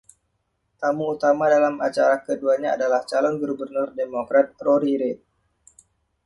[0.81, 5.19] Tamu utama dalam acara keduanya adalah calon Gubernur Demokrat, Rory Reid.